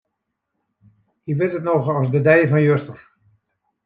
Hy 1.25 1.31
wit 1.37 1.57
it 1.57 1.65
noch 1.65 1.87
as 1.93 2.07
de 2.13 2.19
dei 2.27 2.45
fan 2.51 2.65
juster. 2.67 2.99